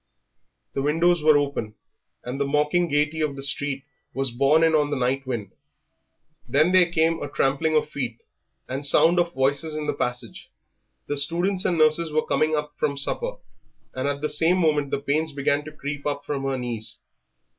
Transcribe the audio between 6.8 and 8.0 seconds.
came a trampling of